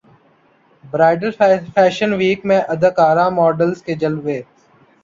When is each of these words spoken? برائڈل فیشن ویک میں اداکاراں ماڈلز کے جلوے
برائڈل 0.83 1.31
فیشن 1.75 2.13
ویک 2.19 2.39
میں 2.47 2.59
اداکاراں 2.73 3.29
ماڈلز 3.31 3.81
کے 3.83 3.93
جلوے 4.01 4.41